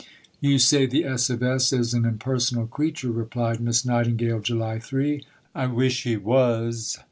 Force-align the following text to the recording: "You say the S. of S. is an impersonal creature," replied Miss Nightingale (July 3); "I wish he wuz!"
"You 0.39 0.57
say 0.57 0.87
the 0.87 1.05
S. 1.05 1.29
of 1.29 1.43
S. 1.43 1.71
is 1.71 1.93
an 1.93 2.05
impersonal 2.05 2.65
creature," 2.65 3.11
replied 3.11 3.59
Miss 3.61 3.85
Nightingale 3.85 4.39
(July 4.39 4.79
3); 4.79 5.23
"I 5.53 5.67
wish 5.67 6.01
he 6.05 6.17
wuz!" 6.17 6.97